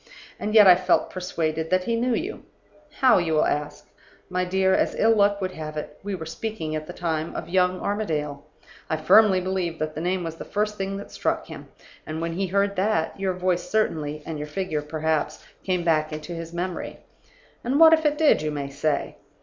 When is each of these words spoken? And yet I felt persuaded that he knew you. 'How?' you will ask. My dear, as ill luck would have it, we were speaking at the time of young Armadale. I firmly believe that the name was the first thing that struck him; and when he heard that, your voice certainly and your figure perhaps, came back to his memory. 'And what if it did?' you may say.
And 0.39 0.55
yet 0.55 0.65
I 0.65 0.73
felt 0.73 1.11
persuaded 1.11 1.69
that 1.69 1.83
he 1.83 1.95
knew 1.95 2.15
you. 2.15 2.43
'How?' 3.01 3.19
you 3.19 3.33
will 3.33 3.45
ask. 3.45 3.87
My 4.31 4.43
dear, 4.43 4.73
as 4.73 4.95
ill 4.95 5.13
luck 5.15 5.39
would 5.41 5.51
have 5.51 5.77
it, 5.77 5.99
we 6.01 6.15
were 6.15 6.25
speaking 6.25 6.75
at 6.75 6.87
the 6.87 6.91
time 6.93 7.35
of 7.35 7.47
young 7.47 7.79
Armadale. 7.79 8.43
I 8.89 8.97
firmly 8.97 9.39
believe 9.41 9.77
that 9.77 9.93
the 9.93 10.01
name 10.01 10.23
was 10.23 10.37
the 10.37 10.43
first 10.43 10.75
thing 10.75 10.97
that 10.97 11.11
struck 11.11 11.45
him; 11.45 11.67
and 12.07 12.19
when 12.19 12.33
he 12.33 12.47
heard 12.47 12.75
that, 12.77 13.19
your 13.19 13.33
voice 13.35 13.69
certainly 13.69 14.23
and 14.25 14.39
your 14.39 14.47
figure 14.47 14.81
perhaps, 14.81 15.45
came 15.63 15.83
back 15.83 16.09
to 16.19 16.33
his 16.33 16.51
memory. 16.51 16.97
'And 17.63 17.79
what 17.79 17.93
if 17.93 18.03
it 18.03 18.17
did?' 18.17 18.41
you 18.41 18.49
may 18.49 18.69
say. 18.71 19.17